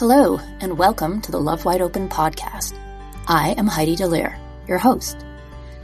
Hello, 0.00 0.40
and 0.60 0.78
welcome 0.78 1.20
to 1.20 1.30
the 1.30 1.38
Love 1.38 1.66
Wide 1.66 1.82
Open 1.82 2.08
podcast. 2.08 2.74
I 3.28 3.50
am 3.58 3.66
Heidi 3.66 3.96
Dallaire, 3.96 4.38
your 4.66 4.78
host. 4.78 5.26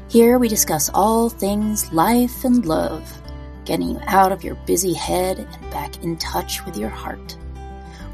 Here 0.08 0.38
we 0.38 0.48
discuss 0.48 0.88
all 0.94 1.28
things 1.28 1.92
life 1.92 2.42
and 2.42 2.64
love, 2.64 3.20
getting 3.66 3.90
you 3.90 4.00
out 4.06 4.32
of 4.32 4.42
your 4.42 4.54
busy 4.54 4.94
head 4.94 5.38
and 5.38 5.70
back 5.70 6.02
in 6.02 6.16
touch 6.16 6.64
with 6.64 6.78
your 6.78 6.88
heart, 6.88 7.36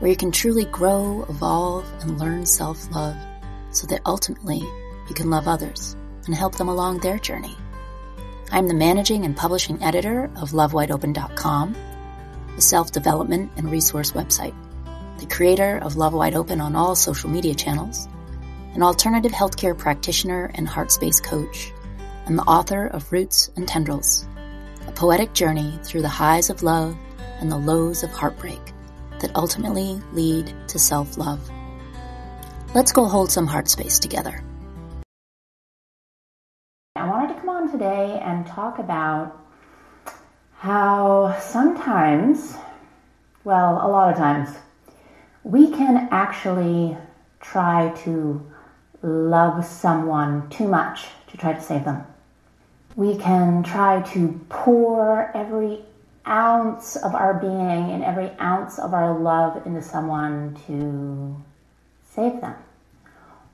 where 0.00 0.10
you 0.10 0.16
can 0.16 0.32
truly 0.32 0.64
grow, 0.64 1.24
evolve, 1.28 1.88
and 2.00 2.18
learn 2.18 2.46
self 2.46 2.90
love 2.90 3.16
so 3.70 3.86
that 3.86 4.00
ultimately 4.04 4.58
you 5.08 5.14
can 5.14 5.30
love 5.30 5.46
others 5.46 5.94
and 6.26 6.34
help 6.34 6.56
them 6.56 6.68
along 6.68 6.98
their 6.98 7.20
journey. 7.20 7.56
I'm 8.50 8.66
the 8.66 8.74
managing 8.74 9.24
and 9.24 9.36
publishing 9.36 9.80
editor 9.80 10.24
of 10.34 10.50
LoveWideOpen.com, 10.50 11.76
a 12.56 12.60
self 12.60 12.90
development 12.90 13.52
and 13.56 13.70
resource 13.70 14.10
website 14.10 14.56
the 15.22 15.32
creator 15.32 15.78
of 15.78 15.94
Love 15.96 16.14
Wide 16.14 16.34
Open 16.34 16.60
on 16.60 16.74
all 16.74 16.96
social 16.96 17.30
media 17.30 17.54
channels, 17.54 18.08
an 18.74 18.82
alternative 18.82 19.30
healthcare 19.30 19.78
practitioner 19.78 20.50
and 20.56 20.66
heart 20.66 20.90
space 20.90 21.20
coach, 21.20 21.72
and 22.26 22.36
the 22.36 22.42
author 22.42 22.88
of 22.88 23.12
Roots 23.12 23.48
and 23.54 23.68
Tendrils, 23.68 24.26
a 24.88 24.90
poetic 24.90 25.32
journey 25.32 25.78
through 25.84 26.02
the 26.02 26.08
highs 26.08 26.50
of 26.50 26.64
love 26.64 26.96
and 27.38 27.52
the 27.52 27.56
lows 27.56 28.02
of 28.02 28.10
heartbreak 28.10 28.60
that 29.20 29.30
ultimately 29.36 30.00
lead 30.12 30.52
to 30.66 30.76
self 30.76 31.16
love. 31.16 31.38
Let's 32.74 32.90
go 32.90 33.04
hold 33.04 33.30
some 33.30 33.46
heart 33.46 33.68
space 33.68 34.00
together. 34.00 34.42
I 36.96 37.08
wanted 37.08 37.34
to 37.34 37.40
come 37.40 37.48
on 37.48 37.70
today 37.70 38.20
and 38.24 38.44
talk 38.44 38.80
about 38.80 39.40
how 40.58 41.38
sometimes, 41.40 42.56
well, 43.44 43.74
a 43.74 43.88
lot 43.88 44.10
of 44.10 44.18
times, 44.18 44.56
we 45.44 45.70
can 45.70 46.08
actually 46.10 46.96
try 47.40 47.92
to 48.04 48.40
love 49.02 49.64
someone 49.64 50.48
too 50.48 50.68
much 50.68 51.06
to 51.28 51.36
try 51.36 51.52
to 51.52 51.60
save 51.60 51.84
them. 51.84 52.04
We 52.94 53.16
can 53.16 53.62
try 53.62 54.02
to 54.12 54.40
pour 54.48 55.34
every 55.36 55.80
ounce 56.26 56.96
of 56.96 57.14
our 57.14 57.34
being 57.34 57.90
and 57.90 58.04
every 58.04 58.30
ounce 58.40 58.78
of 58.78 58.94
our 58.94 59.18
love 59.18 59.66
into 59.66 59.82
someone 59.82 60.56
to 60.66 61.36
save 62.04 62.40
them 62.40 62.54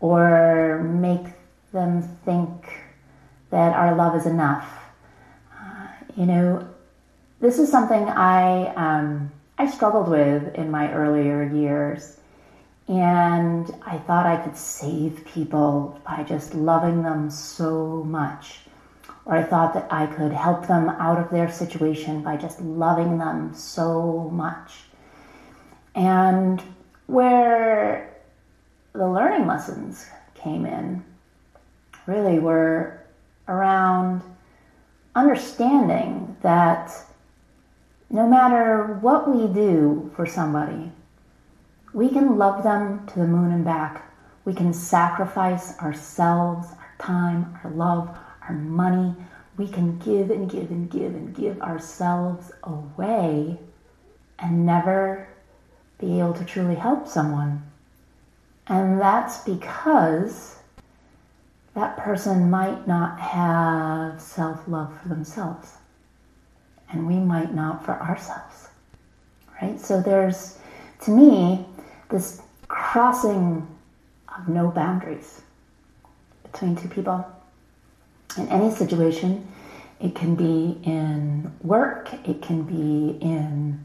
or 0.01 0.83
make 0.83 1.33
them 1.73 2.03
think 2.25 2.69
that 3.51 3.75
our 3.75 3.95
love 3.95 4.15
is 4.17 4.27
enough. 4.27 4.69
Uh, 5.53 5.87
you 6.17 6.27
know, 6.27 6.69
this 7.41 7.59
is 7.59 7.71
something 7.71 8.05
I 8.09 8.67
um, 8.75 9.33
I 9.59 9.69
struggled 9.69 10.09
with 10.09 10.55
in 10.55 10.71
my 10.71 10.93
earlier 10.93 11.43
years. 11.43 12.19
And 12.87 13.71
I 13.85 13.99
thought 13.99 14.25
I 14.25 14.37
could 14.37 14.57
save 14.57 15.27
people 15.27 16.01
by 16.07 16.23
just 16.23 16.55
loving 16.55 17.03
them 17.03 17.29
so 17.29 18.03
much. 18.05 18.61
Or 19.27 19.37
I 19.37 19.43
thought 19.43 19.75
that 19.75 19.93
I 19.93 20.07
could 20.07 20.33
help 20.33 20.67
them 20.67 20.89
out 20.89 21.19
of 21.19 21.31
their 21.31 21.51
situation 21.51 22.23
by 22.23 22.37
just 22.37 22.61
loving 22.63 23.19
them 23.19 23.53
so 23.53 24.31
much. 24.33 24.85
And 25.95 26.63
where 27.07 28.17
the 28.95 29.07
learning 29.07 29.47
lessons 29.47 30.09
came 30.35 30.65
in 30.65 31.05
really 32.07 32.39
were 32.39 33.03
around 33.49 34.23
understanding 35.15 36.37
that 36.41 36.91
no 38.11 38.27
matter 38.27 38.99
what 39.01 39.29
we 39.29 39.47
do 39.53 40.11
for 40.17 40.25
somebody, 40.25 40.91
we 41.93 42.09
can 42.09 42.39
love 42.39 42.63
them 42.63 43.07
to 43.09 43.19
the 43.19 43.27
moon 43.27 43.53
and 43.53 43.65
back. 43.65 44.11
We 44.45 44.55
can 44.55 44.73
sacrifice 44.73 45.79
ourselves, 45.79 46.69
our 46.79 46.95
time, 46.99 47.59
our 47.63 47.71
love, 47.71 48.17
our 48.49 48.55
money. 48.55 49.15
We 49.59 49.69
can 49.69 49.99
give 49.99 50.31
and 50.31 50.51
give 50.51 50.71
and 50.71 50.91
give 50.91 51.15
and 51.15 51.35
give 51.35 51.61
ourselves 51.61 52.51
away 52.63 53.59
and 54.39 54.65
never 54.65 55.29
be 55.99 56.19
able 56.19 56.35
to 56.35 56.45
truly 56.45 56.77
help 56.77 57.09
someone. 57.09 57.63
And 58.69 59.01
that's 59.01 59.39
because 59.45 60.57
that 61.75 61.99
person 61.99 62.51
might 62.51 62.87
not 62.87 63.21
have 63.21 64.21
self 64.21 64.67
love 64.67 64.99
for 65.03 65.09
themselves 65.09 65.75
and 66.91 67.07
we 67.07 67.17
might 67.17 67.55
not 67.55 67.85
for 67.85 67.93
ourselves. 68.01 68.69
Right? 69.61 69.81
So 69.81 70.01
there's, 70.01 70.59
to 71.03 71.11
me, 71.11 71.67
this 72.11 72.43
crossing 72.69 73.67
of 74.37 74.49
no 74.49 74.69
boundaries 74.69 75.43
between 76.45 76.77
two 76.77 76.89
people. 76.89 77.27
In 78.37 78.49
any 78.49 78.71
situation, 78.71 79.47
it 80.01 80.15
can 80.15 80.35
be 80.35 80.79
in 80.85 81.53
work, 81.63 82.13
it 82.27 82.41
can 82.41 82.63
be 82.63 83.19
in 83.21 83.85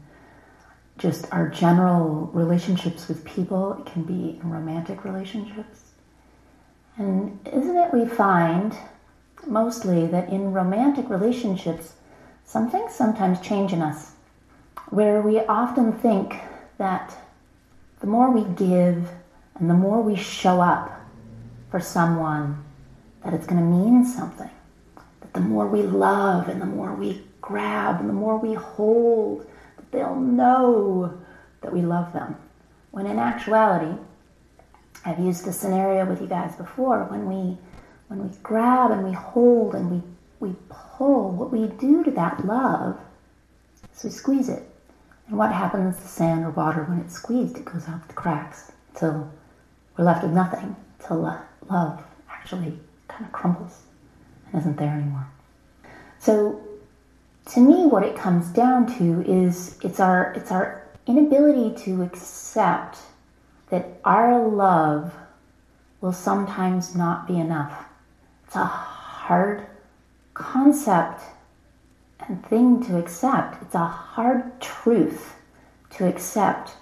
just 0.96 1.26
our 1.32 1.48
general 1.48 2.30
relationships 2.32 3.08
with 3.08 3.24
people, 3.24 3.76
it 3.80 3.86
can 3.90 4.04
be 4.04 4.38
in 4.40 4.50
romantic 4.50 5.04
relationships. 5.04 5.92
And 6.96 7.40
isn't 7.52 7.76
it 7.76 7.92
we 7.92 8.06
find 8.06 8.76
mostly 9.46 10.06
that 10.06 10.28
in 10.28 10.52
romantic 10.52 11.10
relationships, 11.10 11.94
some 12.44 12.70
things 12.70 12.94
sometimes 12.94 13.40
change 13.40 13.72
in 13.72 13.82
us, 13.82 14.12
where 14.90 15.20
we 15.20 15.40
often 15.40 15.92
think 15.92 16.34
that 16.78 17.16
the 18.00 18.06
more 18.06 18.30
we 18.30 18.44
give 18.54 19.08
and 19.56 19.70
the 19.70 19.74
more 19.74 20.02
we 20.02 20.16
show 20.16 20.60
up 20.60 21.00
for 21.70 21.80
someone, 21.80 22.62
that 23.24 23.34
it's 23.34 23.46
going 23.46 23.60
to 23.60 23.66
mean 23.66 24.04
something. 24.04 24.50
That 25.20 25.32
the 25.32 25.40
more 25.40 25.66
we 25.66 25.82
love 25.82 26.48
and 26.48 26.60
the 26.60 26.66
more 26.66 26.94
we 26.94 27.22
grab 27.40 28.00
and 28.00 28.08
the 28.08 28.14
more 28.14 28.38
we 28.38 28.54
hold, 28.54 29.46
that 29.76 29.90
they'll 29.90 30.16
know 30.16 31.18
that 31.62 31.72
we 31.72 31.82
love 31.82 32.12
them. 32.12 32.36
When 32.90 33.06
in 33.06 33.18
actuality, 33.18 33.98
I've 35.04 35.18
used 35.18 35.44
this 35.44 35.58
scenario 35.58 36.04
with 36.04 36.20
you 36.20 36.26
guys 36.26 36.54
before, 36.56 37.04
when 37.04 37.26
we 37.26 37.58
when 38.08 38.28
we 38.28 38.36
grab 38.42 38.90
and 38.90 39.02
we 39.02 39.12
hold 39.12 39.74
and 39.74 39.90
we 39.90 40.02
we 40.40 40.54
pull, 40.96 41.30
what 41.32 41.52
we 41.52 41.66
do 41.66 42.04
to 42.04 42.10
that 42.12 42.44
love 42.44 42.98
is 43.94 44.04
we 44.04 44.10
squeeze 44.10 44.48
it. 44.48 44.62
And 45.28 45.38
what 45.38 45.52
happens 45.52 45.96
to 45.96 46.06
sand 46.06 46.44
or 46.44 46.50
water 46.50 46.84
when 46.84 47.00
it's 47.00 47.14
squeezed? 47.14 47.56
It 47.56 47.64
goes 47.64 47.88
out 47.88 48.06
the 48.06 48.14
cracks 48.14 48.72
till 48.94 49.30
we're 49.96 50.04
left 50.04 50.22
with 50.22 50.32
nothing, 50.32 50.76
till 51.06 51.22
love 51.70 52.02
actually 52.30 52.78
kind 53.08 53.24
of 53.24 53.32
crumbles 53.32 53.80
and 54.46 54.60
isn't 54.60 54.76
there 54.76 54.92
anymore. 54.92 55.26
So, 56.18 56.60
to 57.52 57.60
me, 57.60 57.86
what 57.86 58.02
it 58.02 58.16
comes 58.16 58.48
down 58.48 58.86
to 58.98 59.22
is 59.30 59.78
it's 59.82 60.00
our 60.00 60.32
it's 60.34 60.50
our 60.50 60.86
inability 61.06 61.82
to 61.84 62.02
accept 62.02 62.98
that 63.68 63.86
our 64.04 64.46
love 64.46 65.12
will 66.00 66.12
sometimes 66.12 66.94
not 66.94 67.26
be 67.26 67.38
enough. 67.38 67.84
It's 68.46 68.56
a 68.56 68.64
hard 68.64 69.66
concept 70.34 71.22
and 72.20 72.44
thing 72.46 72.84
to 72.84 72.98
accept. 72.98 73.62
It's 73.62 73.74
a 73.74 73.86
hard 73.86 74.60
truth 74.60 75.34
to 75.90 76.06
accept 76.06 76.72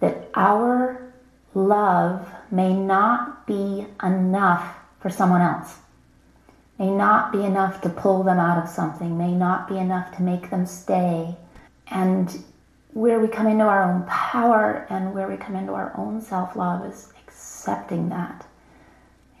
that 0.00 0.30
our 0.34 1.12
love 1.54 2.28
may 2.50 2.72
not 2.72 3.46
be 3.46 3.86
enough 4.02 4.76
for 5.00 5.10
someone 5.10 5.40
else, 5.40 5.78
may 6.78 6.90
not 6.90 7.32
be 7.32 7.44
enough 7.44 7.80
to 7.82 7.88
pull 7.88 8.22
them 8.22 8.38
out 8.38 8.62
of 8.62 8.68
something, 8.68 9.16
may 9.16 9.32
not 9.32 9.68
be 9.68 9.78
enough 9.78 10.14
to 10.16 10.22
make 10.22 10.50
them 10.50 10.66
stay. 10.66 11.36
And 11.88 12.44
where 12.92 13.20
we 13.20 13.28
come 13.28 13.46
into 13.46 13.64
our 13.64 13.82
own 13.82 14.04
power 14.04 14.86
and 14.90 15.14
where 15.14 15.28
we 15.28 15.36
come 15.36 15.56
into 15.56 15.72
our 15.72 15.92
own 15.96 16.20
self 16.20 16.56
love 16.56 16.84
is 16.86 17.12
accepting 17.26 18.08
that. 18.10 18.46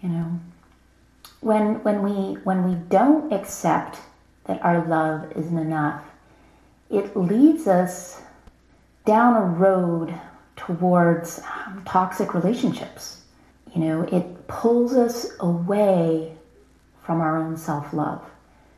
You 0.02 0.08
know, 0.08 0.40
when 1.40 1.82
when 1.82 2.02
we 2.02 2.34
when 2.42 2.68
we 2.68 2.74
don't 2.74 3.32
accept 3.32 3.98
that 4.44 4.62
our 4.62 4.86
love 4.86 5.32
isn't 5.36 5.58
enough, 5.58 6.02
it 6.90 7.16
leads 7.16 7.66
us 7.66 8.20
down 9.04 9.36
a 9.36 9.44
road 9.44 10.14
towards 10.56 11.40
um, 11.40 11.82
toxic 11.86 12.34
relationships. 12.34 13.22
You 13.74 13.80
know, 13.80 14.02
it 14.02 14.48
pulls 14.48 14.94
us 14.94 15.28
away 15.40 16.36
from 17.02 17.20
our 17.20 17.38
own 17.38 17.56
self 17.56 17.92
love 17.92 18.22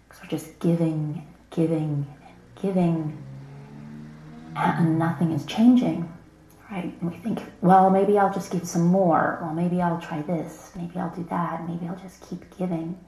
because 0.08 0.22
we're 0.22 0.28
just 0.28 0.58
giving, 0.60 1.26
giving, 1.50 2.06
giving, 2.60 3.22
and 4.54 4.98
nothing 4.98 5.32
is 5.32 5.44
changing 5.46 6.12
right? 6.72 6.92
And 7.00 7.10
we 7.10 7.16
think, 7.18 7.40
well, 7.60 7.90
maybe 7.90 8.18
I'll 8.18 8.32
just 8.32 8.50
give 8.50 8.66
some 8.66 8.86
more. 8.86 9.38
Well, 9.42 9.52
maybe 9.52 9.82
I'll 9.82 10.00
try 10.00 10.22
this. 10.22 10.72
Maybe 10.74 10.98
I'll 10.98 11.14
do 11.14 11.24
that. 11.28 11.68
Maybe 11.68 11.86
I'll 11.86 11.96
just 11.96 12.26
keep 12.28 12.42
giving. 12.56 12.98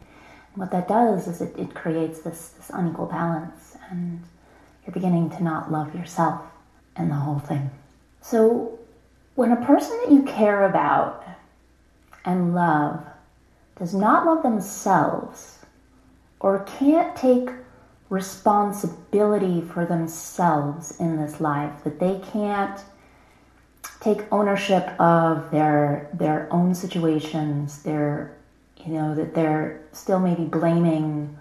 And 0.53 0.57
what 0.57 0.71
that 0.71 0.87
does 0.87 1.27
is 1.27 1.41
it, 1.41 1.59
it 1.59 1.75
creates 1.75 2.21
this, 2.21 2.51
this 2.51 2.71
unequal 2.73 3.07
balance, 3.07 3.77
and 3.91 4.23
you're 4.85 4.93
beginning 4.93 5.31
to 5.31 5.43
not 5.43 5.73
love 5.73 5.95
yourself 5.95 6.43
and 6.97 7.11
the 7.11 7.15
whole 7.15 7.41
thing. 7.41 7.71
So, 8.21 8.79
When 9.35 9.51
a 9.51 9.67
person 9.67 9.99
that 10.03 10.13
you 10.13 10.23
care 10.23 10.65
about 10.67 11.25
and 12.25 12.55
love 12.55 13.05
does 13.79 13.95
not 13.95 14.27
love 14.27 14.43
themselves 14.45 15.59
or 16.39 16.65
can't 16.79 17.17
take 17.17 17.51
responsibility 18.11 19.61
for 19.61 19.85
themselves 19.87 21.01
in 21.01 21.17
this 21.17 21.41
life, 21.41 21.83
that 21.83 21.99
they 21.99 22.21
can't 22.33 22.79
take 24.01 24.21
ownership 24.33 24.89
of 25.01 25.51
their 25.51 26.09
their 26.15 26.49
own 26.53 26.75
situations, 26.75 27.83
their 27.83 28.37
you 28.85 28.93
know, 28.93 29.15
that 29.15 29.35
they're 29.35 29.81
still 29.93 30.21
maybe 30.21 30.45
blaming 30.45 31.37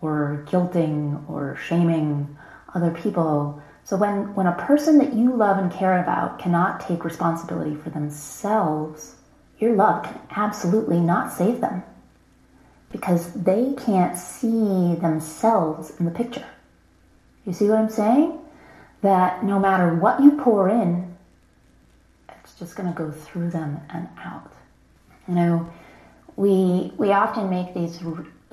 or 0.00 0.44
guilting 0.48 1.28
or 1.28 1.56
shaming 1.56 2.36
other 2.74 2.90
people. 2.90 3.60
So 3.84 3.96
when, 3.96 4.34
when 4.34 4.46
a 4.46 4.52
person 4.52 4.98
that 4.98 5.12
you 5.12 5.34
love 5.34 5.58
and 5.58 5.70
care 5.70 6.02
about 6.02 6.38
cannot 6.38 6.80
take 6.80 7.04
responsibility 7.04 7.74
for 7.76 7.90
themselves, 7.90 9.14
your 9.58 9.74
love 9.74 10.04
can 10.04 10.20
absolutely 10.30 10.98
not 10.98 11.32
save 11.32 11.60
them 11.60 11.82
because 12.90 13.32
they 13.32 13.74
can't 13.74 14.16
see 14.16 14.94
themselves 14.94 15.92
in 15.98 16.04
the 16.04 16.10
picture. 16.10 16.46
You 17.44 17.52
see 17.52 17.68
what 17.68 17.78
I'm 17.78 17.90
saying? 17.90 18.38
That 19.02 19.44
no 19.44 19.58
matter 19.58 19.94
what 19.94 20.22
you 20.22 20.32
pour 20.32 20.68
in, 20.68 21.15
just 22.58 22.76
going 22.76 22.88
to 22.88 22.96
go 22.96 23.10
through 23.10 23.50
them 23.50 23.80
and 23.90 24.08
out. 24.18 24.52
You 25.28 25.34
know, 25.34 25.72
we 26.36 26.92
we 26.96 27.12
often 27.12 27.50
make 27.50 27.74
these 27.74 28.02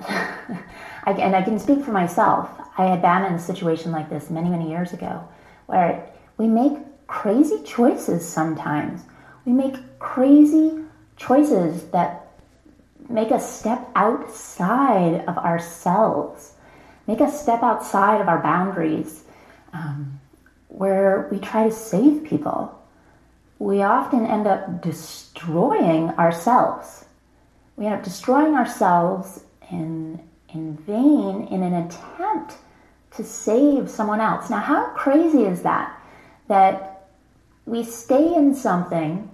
I, 0.00 1.12
and 1.12 1.36
I 1.36 1.42
can 1.42 1.58
speak 1.58 1.84
for 1.84 1.92
myself. 1.92 2.48
I 2.76 2.86
had 2.86 3.02
been 3.02 3.24
in 3.24 3.34
a 3.34 3.38
situation 3.38 3.92
like 3.92 4.10
this 4.10 4.30
many, 4.30 4.48
many 4.48 4.68
years 4.68 4.92
ago 4.92 5.26
where 5.66 6.10
we 6.38 6.48
make 6.48 6.72
crazy 7.06 7.62
choices 7.64 8.26
sometimes. 8.26 9.02
We 9.44 9.52
make 9.52 9.98
crazy 9.98 10.84
choices 11.16 11.84
that 11.90 12.26
make 13.08 13.30
us 13.30 13.58
step 13.58 13.88
outside 13.94 15.24
of 15.28 15.38
ourselves, 15.38 16.52
make 17.06 17.20
us 17.20 17.40
step 17.40 17.62
outside 17.62 18.20
of 18.20 18.28
our 18.28 18.42
boundaries, 18.42 19.24
um, 19.72 20.18
where 20.68 21.28
we 21.30 21.38
try 21.38 21.68
to 21.68 21.74
save 21.74 22.24
people. 22.24 22.76
We 23.58 23.82
often 23.82 24.26
end 24.26 24.46
up 24.46 24.82
destroying 24.82 26.10
ourselves. 26.10 27.04
We 27.76 27.86
end 27.86 27.94
up 27.94 28.04
destroying 28.04 28.54
ourselves 28.54 29.44
in 29.70 30.20
in 30.54 30.76
vain 30.76 31.48
in 31.48 31.62
an 31.62 31.74
attempt 31.74 32.58
to 33.16 33.24
save 33.24 33.90
someone 33.90 34.20
else. 34.20 34.48
Now, 34.50 34.60
how 34.60 34.86
crazy 34.90 35.44
is 35.44 35.62
that? 35.62 36.00
That 36.48 37.08
we 37.66 37.82
stay 37.82 38.34
in 38.34 38.54
something 38.54 39.30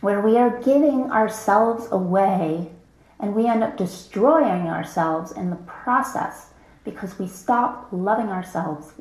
where 0.00 0.20
we 0.20 0.36
are 0.36 0.60
giving 0.60 1.10
ourselves 1.10 1.88
away 1.90 2.70
and 3.18 3.34
we 3.34 3.46
end 3.46 3.62
up 3.62 3.76
destroying 3.76 4.66
ourselves 4.66 5.32
in 5.32 5.50
the 5.50 5.56
process 5.56 6.48
because 6.84 7.18
we 7.18 7.28
stop 7.28 7.88
loving 7.92 8.28
ourselves 8.28 8.92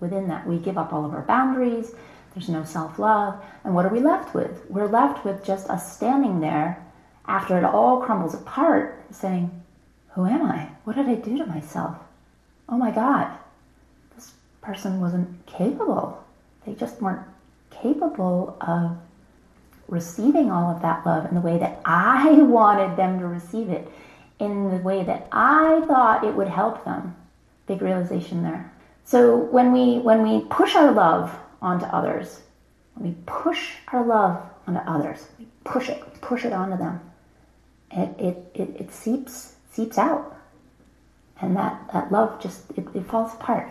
within 0.00 0.28
that. 0.28 0.46
We 0.46 0.58
give 0.58 0.78
up 0.78 0.92
all 0.92 1.04
of 1.04 1.12
our 1.12 1.22
boundaries, 1.22 1.94
there's 2.36 2.50
no 2.50 2.64
self 2.64 2.98
love, 2.98 3.42
and 3.64 3.74
what 3.74 3.86
are 3.86 3.92
we 3.92 3.98
left 3.98 4.34
with? 4.34 4.68
We're 4.68 4.88
left 4.88 5.24
with 5.24 5.42
just 5.42 5.70
us 5.70 5.96
standing 5.96 6.40
there 6.40 6.84
after 7.26 7.56
it 7.56 7.64
all 7.64 8.02
crumbles 8.02 8.34
apart 8.34 9.02
saying, 9.10 9.50
who 10.10 10.26
am 10.26 10.42
I? 10.42 10.68
What 10.84 10.96
did 10.96 11.06
I 11.06 11.14
do 11.14 11.38
to 11.38 11.46
myself? 11.46 11.96
Oh 12.68 12.76
my 12.76 12.90
God, 12.90 13.32
this 14.14 14.34
person 14.60 15.00
wasn't 15.00 15.46
capable. 15.46 16.22
They 16.66 16.74
just 16.74 17.00
weren't 17.00 17.26
capable 17.70 18.58
of 18.60 18.98
receiving 19.88 20.50
all 20.50 20.70
of 20.70 20.82
that 20.82 21.06
love 21.06 21.24
in 21.24 21.34
the 21.34 21.40
way 21.40 21.56
that 21.56 21.80
I 21.86 22.32
wanted 22.42 22.98
them 22.98 23.18
to 23.18 23.26
receive 23.26 23.70
it, 23.70 23.88
in 24.40 24.70
the 24.70 24.82
way 24.82 25.04
that 25.04 25.26
I 25.32 25.82
thought 25.86 26.22
it 26.22 26.34
would 26.34 26.48
help 26.48 26.84
them. 26.84 27.16
Big 27.66 27.80
realization 27.80 28.42
there. 28.42 28.70
So 29.06 29.38
when 29.38 29.72
we 29.72 30.00
when 30.00 30.22
we 30.22 30.44
push 30.50 30.76
our 30.76 30.92
love 30.92 31.34
onto 31.62 31.86
others, 31.86 32.40
when 32.94 33.10
we 33.10 33.16
push 33.26 33.74
our 33.92 34.04
love 34.04 34.42
onto 34.66 34.80
others, 34.80 35.26
we 35.38 35.46
push 35.64 35.88
it, 35.88 36.02
push 36.20 36.44
it 36.44 36.52
onto 36.52 36.76
them. 36.76 37.00
It 37.90 38.10
it 38.18 38.50
it, 38.54 38.76
it 38.80 38.92
seeps 38.92 39.54
seeps 39.70 39.98
out. 39.98 40.36
And 41.40 41.54
that, 41.56 41.90
that 41.92 42.10
love 42.10 42.40
just, 42.40 42.70
it, 42.76 42.86
it 42.94 43.06
falls 43.06 43.34
apart. 43.34 43.68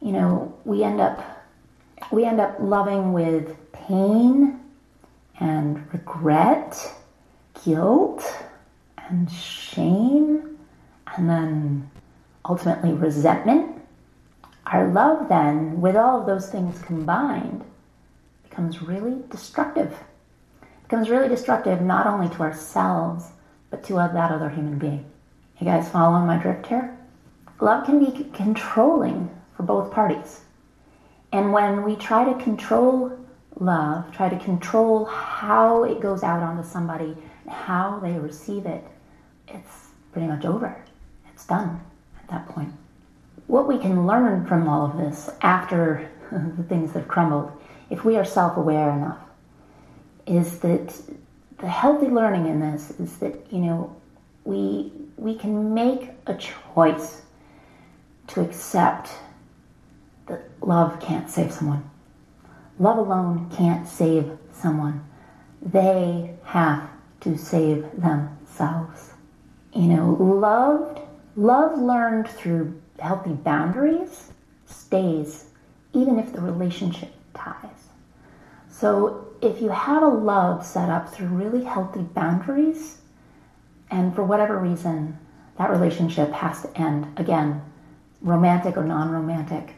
You 0.00 0.12
know, 0.12 0.54
we 0.64 0.82
end 0.82 1.00
up, 1.00 1.22
we 2.10 2.24
end 2.24 2.40
up 2.40 2.56
loving 2.60 3.12
with 3.12 3.56
pain 3.72 4.60
and 5.38 5.92
regret, 5.92 6.94
guilt 7.64 8.24
and 8.96 9.30
shame, 9.30 10.58
and 11.16 11.28
then 11.28 11.90
ultimately 12.44 12.92
resentment. 12.92 13.77
Our 14.70 14.88
love, 14.88 15.28
then, 15.30 15.80
with 15.80 15.96
all 15.96 16.20
of 16.20 16.26
those 16.26 16.50
things 16.50 16.78
combined, 16.82 17.64
becomes 18.48 18.82
really 18.82 19.22
destructive. 19.30 19.92
It 20.60 20.68
becomes 20.82 21.08
really 21.08 21.28
destructive 21.28 21.80
not 21.80 22.06
only 22.06 22.28
to 22.34 22.42
ourselves, 22.42 23.24
but 23.70 23.82
to 23.84 23.94
that 23.94 24.30
other 24.30 24.50
human 24.50 24.78
being. 24.78 25.06
You 25.58 25.64
guys 25.64 25.88
following 25.88 26.26
my 26.26 26.36
drift 26.36 26.66
here? 26.66 26.96
Love 27.60 27.86
can 27.86 27.98
be 27.98 28.30
controlling 28.34 29.30
for 29.56 29.62
both 29.62 29.90
parties. 29.90 30.42
And 31.32 31.52
when 31.52 31.82
we 31.82 31.96
try 31.96 32.30
to 32.30 32.42
control 32.42 33.18
love, 33.58 34.12
try 34.12 34.28
to 34.28 34.38
control 34.38 35.06
how 35.06 35.84
it 35.84 36.00
goes 36.00 36.22
out 36.22 36.42
onto 36.42 36.68
somebody, 36.68 37.16
how 37.48 37.98
they 38.00 38.12
receive 38.12 38.66
it, 38.66 38.84
it's 39.48 39.88
pretty 40.12 40.28
much 40.28 40.44
over. 40.44 40.76
It's 41.32 41.46
done 41.46 41.80
at 42.20 42.28
that 42.28 42.48
point. 42.48 42.72
What 43.48 43.66
we 43.66 43.78
can 43.78 44.06
learn 44.06 44.46
from 44.46 44.68
all 44.68 44.84
of 44.84 44.98
this 44.98 45.30
after 45.40 46.08
the 46.30 46.62
things 46.64 46.92
have 46.92 47.08
crumbled, 47.08 47.50
if 47.90 48.04
we 48.04 48.16
are 48.16 48.24
self 48.24 48.56
aware 48.56 48.90
enough, 48.90 49.18
is 50.26 50.60
that 50.60 50.94
the 51.58 51.68
healthy 51.68 52.06
learning 52.06 52.46
in 52.46 52.60
this 52.60 52.92
is 53.00 53.16
that, 53.16 53.34
you 53.50 53.60
know, 53.60 53.96
we, 54.44 54.92
we 55.16 55.34
can 55.34 55.74
make 55.74 56.10
a 56.26 56.34
choice 56.34 57.22
to 58.28 58.42
accept 58.42 59.10
that 60.26 60.42
love 60.60 61.00
can't 61.00 61.30
save 61.30 61.50
someone. 61.50 61.88
Love 62.78 62.98
alone 62.98 63.50
can't 63.56 63.88
save 63.88 64.30
someone. 64.52 65.02
They 65.62 66.34
have 66.44 66.88
to 67.22 67.36
save 67.38 67.86
themselves. 67.98 69.12
You 69.74 69.88
know, 69.88 70.10
loved, 70.12 71.00
love 71.34 71.78
learned 71.78 72.28
through 72.28 72.80
healthy 72.98 73.32
boundaries 73.32 74.30
stays 74.66 75.46
even 75.92 76.18
if 76.18 76.32
the 76.32 76.40
relationship 76.40 77.12
ties. 77.34 77.88
So 78.68 79.28
if 79.40 79.60
you 79.60 79.68
have 79.70 80.02
a 80.02 80.08
love 80.08 80.64
set 80.64 80.88
up 80.88 81.12
through 81.12 81.28
really 81.28 81.64
healthy 81.64 82.02
boundaries, 82.02 82.98
and 83.90 84.14
for 84.14 84.24
whatever 84.24 84.58
reason, 84.58 85.18
that 85.56 85.70
relationship 85.70 86.30
has 86.32 86.62
to 86.62 86.80
end 86.80 87.06
again, 87.18 87.62
romantic 88.20 88.76
or 88.76 88.84
non 88.84 89.10
romantic. 89.10 89.74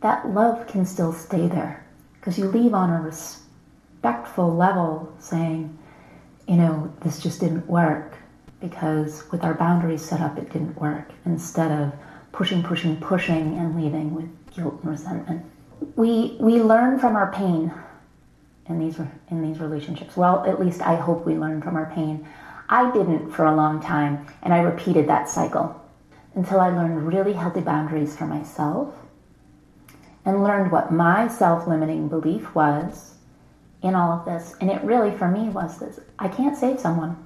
That 0.00 0.28
love 0.28 0.66
can 0.66 0.86
still 0.86 1.12
stay 1.12 1.46
there 1.46 1.84
because 2.14 2.38
you 2.38 2.46
leave 2.46 2.74
on 2.74 2.90
a 2.90 3.02
respectful 3.02 4.54
level 4.54 5.12
saying, 5.18 5.76
you 6.48 6.56
know, 6.56 6.92
this 7.02 7.20
just 7.20 7.40
didn't 7.40 7.66
work 7.66 8.16
because 8.60 9.30
with 9.30 9.44
our 9.44 9.54
boundaries 9.54 10.04
set 10.04 10.20
up, 10.20 10.38
it 10.38 10.50
didn't 10.50 10.78
work 10.80 11.10
instead 11.24 11.70
of 11.70 11.92
pushing, 12.32 12.62
pushing, 12.62 12.96
pushing 12.96 13.58
and 13.58 13.76
leaving 13.80 14.14
with 14.14 14.54
guilt 14.54 14.78
and 14.82 14.90
resentment. 14.90 15.44
We, 15.96 16.36
we 16.40 16.60
learn 16.60 16.98
from 16.98 17.16
our 17.16 17.32
pain 17.32 17.72
in 18.66 18.78
these, 18.78 18.98
in 19.30 19.42
these 19.42 19.58
relationships. 19.58 20.16
Well, 20.16 20.44
at 20.46 20.60
least 20.60 20.80
I 20.80 20.94
hope 20.94 21.26
we 21.26 21.36
learn 21.36 21.62
from 21.62 21.76
our 21.76 21.90
pain. 21.94 22.26
I 22.68 22.90
didn't 22.92 23.32
for 23.32 23.46
a 23.46 23.54
long 23.54 23.80
time, 23.82 24.26
and 24.42 24.54
I 24.54 24.60
repeated 24.60 25.08
that 25.08 25.28
cycle 25.28 25.80
until 26.34 26.60
I 26.60 26.68
learned 26.68 27.06
really 27.06 27.32
healthy 27.32 27.60
boundaries 27.60 28.16
for 28.16 28.26
myself 28.26 28.94
and 30.24 30.44
learned 30.44 30.70
what 30.70 30.92
my 30.92 31.26
self 31.26 31.66
limiting 31.66 32.08
belief 32.08 32.54
was 32.54 33.14
in 33.82 33.94
all 33.94 34.12
of 34.12 34.24
this. 34.24 34.54
And 34.60 34.70
it 34.70 34.82
really, 34.82 35.16
for 35.16 35.28
me, 35.28 35.48
was 35.48 35.78
this 35.78 35.98
I 36.18 36.28
can't 36.28 36.56
save 36.56 36.78
someone. 36.78 37.16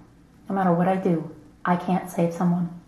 No 0.48 0.54
matter 0.54 0.72
what 0.72 0.88
I 0.88 0.96
do, 0.96 1.34
I 1.64 1.76
can't 1.76 2.10
save 2.10 2.32
someone. 2.32 2.80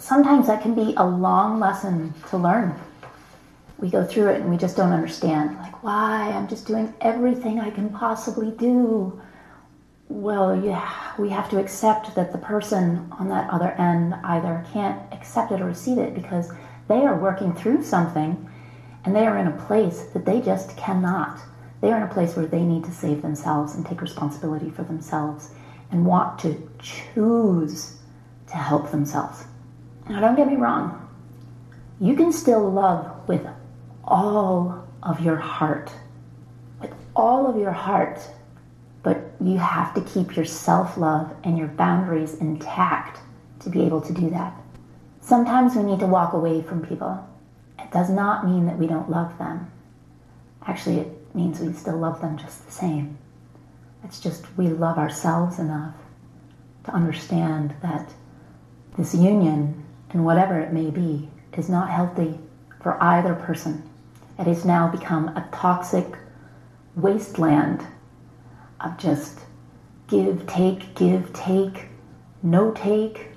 Sometimes 0.00 0.48
that 0.48 0.62
can 0.62 0.74
be 0.74 0.94
a 0.96 1.06
long 1.06 1.60
lesson 1.60 2.12
to 2.30 2.36
learn. 2.36 2.74
We 3.78 3.88
go 3.88 4.04
through 4.04 4.30
it 4.30 4.40
and 4.40 4.50
we 4.50 4.56
just 4.56 4.76
don't 4.76 4.92
understand. 4.92 5.56
Like, 5.58 5.82
why? 5.84 6.32
I'm 6.34 6.48
just 6.48 6.66
doing 6.66 6.92
everything 7.00 7.60
I 7.60 7.70
can 7.70 7.90
possibly 7.90 8.50
do 8.50 9.20
well, 10.10 10.60
yeah, 10.60 11.12
we 11.18 11.28
have 11.28 11.48
to 11.50 11.60
accept 11.60 12.16
that 12.16 12.32
the 12.32 12.38
person 12.38 13.06
on 13.12 13.28
that 13.28 13.48
other 13.48 13.70
end 13.78 14.14
either 14.24 14.66
can't 14.72 15.00
accept 15.12 15.52
it 15.52 15.60
or 15.60 15.66
receive 15.66 15.98
it 15.98 16.14
because 16.14 16.50
they 16.88 17.06
are 17.06 17.16
working 17.16 17.54
through 17.54 17.84
something 17.84 18.50
and 19.04 19.14
they 19.14 19.24
are 19.24 19.38
in 19.38 19.46
a 19.46 19.64
place 19.66 20.02
that 20.12 20.26
they 20.26 20.40
just 20.40 20.76
cannot 20.76 21.40
They 21.80 21.90
are 21.92 21.96
in 21.96 22.02
a 22.02 22.12
place 22.12 22.36
where 22.36 22.46
they 22.46 22.62
need 22.62 22.84
to 22.84 22.90
save 22.90 23.22
themselves 23.22 23.74
and 23.74 23.86
take 23.86 24.02
responsibility 24.02 24.68
for 24.68 24.82
themselves 24.82 25.50
and 25.90 26.04
want 26.04 26.38
to 26.40 26.70
choose 26.78 27.96
to 28.48 28.56
help 28.56 28.90
themselves. 28.90 29.44
Now, 30.10 30.18
don't 30.18 30.34
get 30.34 30.48
me 30.48 30.56
wrong, 30.56 31.08
you 32.00 32.16
can 32.16 32.32
still 32.32 32.68
love 32.68 33.28
with 33.28 33.46
all 34.02 34.88
of 35.04 35.20
your 35.20 35.36
heart, 35.36 35.92
with 36.80 36.92
all 37.14 37.46
of 37.46 37.56
your 37.56 37.70
heart, 37.70 38.18
but 39.04 39.30
you 39.40 39.58
have 39.58 39.94
to 39.94 40.00
keep 40.00 40.34
your 40.34 40.44
self 40.44 40.98
love 40.98 41.32
and 41.44 41.56
your 41.56 41.68
boundaries 41.68 42.34
intact 42.34 43.20
to 43.60 43.70
be 43.70 43.82
able 43.82 44.00
to 44.00 44.12
do 44.12 44.30
that. 44.30 44.52
Sometimes 45.20 45.76
we 45.76 45.84
need 45.84 46.00
to 46.00 46.08
walk 46.08 46.32
away 46.32 46.60
from 46.60 46.84
people. 46.84 47.24
It 47.78 47.92
does 47.92 48.10
not 48.10 48.44
mean 48.44 48.66
that 48.66 48.78
we 48.78 48.88
don't 48.88 49.08
love 49.08 49.38
them. 49.38 49.70
Actually, 50.66 50.98
it 50.98 51.36
means 51.36 51.60
we 51.60 51.72
still 51.72 51.98
love 51.98 52.20
them 52.20 52.36
just 52.36 52.66
the 52.66 52.72
same. 52.72 53.16
It's 54.02 54.18
just 54.18 54.44
we 54.56 54.66
love 54.66 54.98
ourselves 54.98 55.60
enough 55.60 55.94
to 56.82 56.90
understand 56.90 57.74
that 57.80 58.12
this 58.98 59.14
union, 59.14 59.79
and 60.10 60.24
whatever 60.24 60.58
it 60.58 60.72
may 60.72 60.90
be, 60.90 61.30
is 61.56 61.68
not 61.68 61.90
healthy 61.90 62.38
for 62.82 63.02
either 63.02 63.34
person. 63.34 63.88
It 64.38 64.46
has 64.46 64.64
now 64.64 64.88
become 64.88 65.28
a 65.28 65.48
toxic 65.52 66.06
wasteland 66.96 67.86
of 68.80 68.96
just 68.98 69.40
give, 70.08 70.46
take, 70.46 70.94
give, 70.94 71.32
take, 71.32 71.88
no 72.42 72.72
take, 72.72 73.28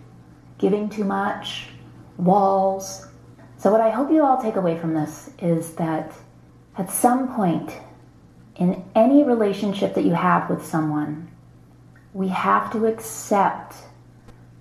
giving 0.58 0.90
too 0.90 1.04
much, 1.04 1.68
walls. 2.18 3.08
So, 3.58 3.72
what 3.72 3.82
I 3.82 3.90
hope 3.90 4.12
you 4.12 4.24
all 4.24 4.42
take 4.42 4.56
away 4.56 4.78
from 4.78 4.94
this 4.94 5.30
is 5.40 5.76
that 5.76 6.14
at 6.78 6.90
some 6.90 7.34
point 7.36 7.80
in 8.56 8.84
any 8.96 9.24
relationship 9.24 9.94
that 9.96 10.06
you 10.06 10.14
have 10.14 10.50
with 10.50 10.66
someone, 10.66 11.30
we 12.14 12.28
have 12.30 12.72
to 12.72 12.86
accept 12.86 13.76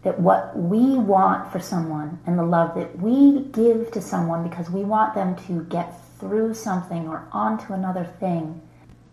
that 0.03 0.19
what 0.19 0.57
we 0.57 0.97
want 0.97 1.51
for 1.53 1.61
someone 1.61 2.19
and 2.27 2.39
the 2.39 2.45
love 2.45 2.75
that 2.75 2.99
we 2.99 3.43
give 3.53 3.91
to 3.93 4.01
someone 4.01 4.49
because 4.49 4.69
we 4.69 4.83
want 4.83 5.15
them 5.15 5.37
to 5.47 5.65
get 5.65 5.95
through 6.19 6.55
something 6.55 7.09
or 7.09 7.27
onto 7.33 7.73
another 7.73 8.05
thing 8.19 8.61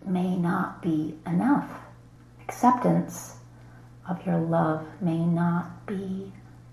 may 0.05 0.35
not 0.35 0.81
be 0.81 1.15
enough. 1.27 1.69
Acceptance 2.41 3.35
of 4.07 4.25
your 4.25 4.39
love 4.39 4.85
may 5.01 5.17
not 5.17 5.85
be 5.85 6.31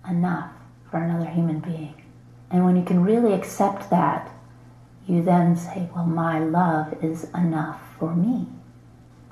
enough 0.08 0.50
for 0.90 0.98
another 0.98 1.28
human 1.28 1.60
being. 1.60 2.02
And 2.50 2.64
when 2.64 2.76
you 2.76 2.84
can 2.84 3.02
really 3.02 3.32
accept 3.32 3.90
that, 3.90 4.30
you 5.06 5.22
then 5.22 5.56
say, 5.56 5.88
Well, 5.94 6.06
my 6.06 6.38
love 6.38 7.02
is 7.02 7.24
enough 7.34 7.80
for 7.98 8.14
me. 8.14 8.46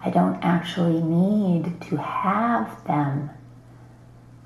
I 0.04 0.10
don't 0.10 0.42
actually 0.44 1.02
need 1.02 1.80
to 1.82 1.96
have 1.96 2.84
them. 2.86 3.30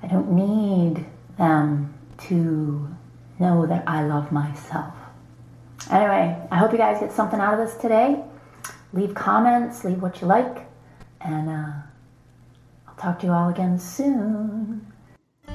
I 0.01 0.07
don't 0.07 0.31
need 0.31 1.05
them 1.37 1.93
to 2.27 2.95
know 3.39 3.65
that 3.65 3.83
I 3.87 4.03
love 4.05 4.31
myself. 4.31 4.93
Anyway, 5.89 6.37
I 6.51 6.57
hope 6.57 6.71
you 6.71 6.77
guys 6.77 6.99
get 6.99 7.11
something 7.11 7.39
out 7.39 7.59
of 7.59 7.65
this 7.65 7.77
today. 7.77 8.23
Leave 8.93 9.13
comments, 9.13 9.83
leave 9.83 10.01
what 10.01 10.21
you 10.21 10.27
like, 10.27 10.67
and 11.21 11.49
uh, 11.49 11.71
I'll 12.87 12.95
talk 12.97 13.19
to 13.19 13.27
you 13.27 13.31
all 13.31 13.49
again 13.49 13.79
soon. 13.79 14.85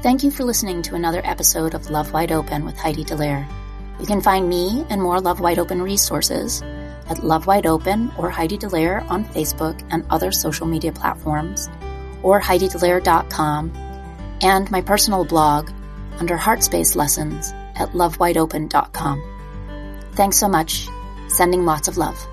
Thank 0.02 0.22
you 0.22 0.30
for 0.30 0.44
listening 0.44 0.82
to 0.82 0.94
another 0.94 1.20
episode 1.24 1.74
of 1.74 1.90
Love 1.90 2.12
Wide 2.12 2.32
Open 2.32 2.64
with 2.64 2.76
Heidi 2.76 3.04
Dallaire. 3.04 3.46
You 4.00 4.06
can 4.06 4.20
find 4.20 4.48
me 4.48 4.84
and 4.90 5.00
more 5.00 5.20
Love 5.20 5.40
Wide 5.40 5.58
Open 5.58 5.80
resources 5.80 6.62
at 7.08 7.22
Love 7.22 7.46
Wide 7.46 7.66
Open 7.66 8.10
or 8.18 8.30
Heidi 8.30 8.58
Dallaire 8.58 9.08
on 9.10 9.24
Facebook 9.24 9.80
and 9.90 10.04
other 10.10 10.32
social 10.32 10.66
media 10.66 10.92
platforms, 10.92 11.68
or 12.22 12.40
HeidiDallaire.com, 12.40 13.70
and 14.44 14.70
my 14.70 14.82
personal 14.82 15.24
blog 15.24 15.70
under 16.18 16.36
Heartspace 16.36 16.94
Lessons 16.94 17.52
at 17.74 17.90
LoveWideOpen.com. 17.92 19.22
Thanks 20.12 20.36
so 20.38 20.48
much. 20.48 20.88
Sending 21.28 21.64
lots 21.64 21.88
of 21.88 21.96
love. 21.96 22.28